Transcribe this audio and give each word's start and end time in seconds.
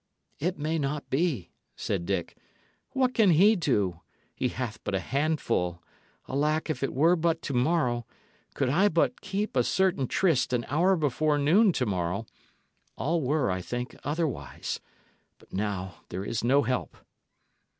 "It 0.39 0.57
may 0.57 0.79
not 0.79 1.11
be," 1.11 1.51
said 1.75 2.07
Dick. 2.07 2.35
"What 2.93 3.13
can 3.13 3.29
he 3.29 3.55
do? 3.55 3.99
He 4.33 4.47
hath 4.47 4.83
but 4.83 4.95
a 4.95 4.99
handful. 4.99 5.83
Alack, 6.27 6.71
if 6.71 6.81
it 6.81 6.91
were 6.91 7.15
but 7.15 7.43
to 7.43 7.53
morrow 7.53 8.07
could 8.55 8.67
I 8.67 8.89
but 8.89 9.21
keep 9.21 9.55
a 9.55 9.63
certain 9.63 10.07
tryst 10.07 10.53
an 10.53 10.65
hour 10.69 10.95
before 10.95 11.37
noon 11.37 11.71
to 11.73 11.85
morrow 11.85 12.25
all 12.97 13.21
were, 13.21 13.51
I 13.51 13.61
think, 13.61 13.95
otherwise. 14.03 14.79
But 15.37 15.53
now 15.53 15.97
there 16.09 16.25
is 16.25 16.43
no 16.43 16.63
help." 16.63 16.97